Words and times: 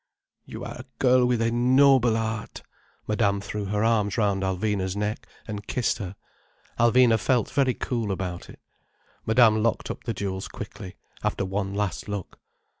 "You 0.47 0.63
are 0.63 0.77
a 0.79 0.85
girl 0.97 1.27
with 1.27 1.43
a 1.43 1.51
noble 1.51 2.15
heart—" 2.17 2.63
Madame 3.05 3.39
threw 3.39 3.65
her 3.65 3.83
arms 3.83 4.17
round 4.17 4.41
Alvina's 4.41 4.95
neck, 4.97 5.27
and 5.47 5.67
kissed 5.67 5.99
her. 5.99 6.15
Alvina 6.79 7.19
felt 7.19 7.51
very 7.51 7.75
cool 7.75 8.11
about 8.11 8.49
it. 8.49 8.59
Madame 9.27 9.61
locked 9.61 9.91
up 9.91 10.05
the 10.05 10.13
jewels 10.15 10.47
quickly, 10.47 10.95
after 11.23 11.45
one 11.45 11.75
last 11.75 12.07
look. 12.07 12.39